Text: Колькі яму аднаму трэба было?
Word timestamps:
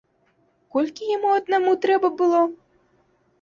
Колькі 0.75 1.09
яму 1.17 1.29
аднаму 1.33 1.75
трэба 1.85 2.11
было? 2.23 2.41